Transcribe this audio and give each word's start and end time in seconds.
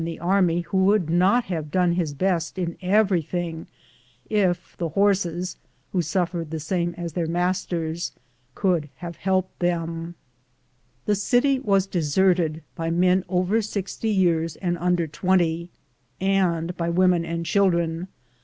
am 0.01 0.05
Google 0.05 0.15
THE 0.15 0.17
JOURNEY 0.17 0.31
OF 0.31 0.31
CORONADO 0.31 0.35
army 0.35 0.61
who 0.61 0.85
would 0.89 1.09
not 1.11 1.43
have 1.43 1.69
done 1.69 1.91
his 1.91 2.13
best 2.15 2.57
in 2.57 2.75
everything 2.81 3.67
if 4.31 4.75
the 4.79 4.89
horses, 4.89 5.57
who 5.91 6.01
suffered 6.01 6.49
the 6.49 6.59
same 6.59 6.95
as 6.97 7.13
their 7.13 7.27
masters, 7.27 8.11
could 8.55 8.89
have 8.95 9.17
helped 9.17 9.59
them. 9.59 10.15
The 11.05 11.13
city 11.13 11.59
was 11.59 11.85
deserted 11.85 12.63
by 12.73 12.89
men 12.89 13.23
over 13.29 13.61
sixty 13.61 14.09
years 14.09 14.55
and 14.55 14.75
under 14.79 15.05
twenty, 15.05 15.69
and 16.19 16.75
by 16.75 16.89
women 16.89 17.23
and 17.23 17.45
children. 17.45 18.07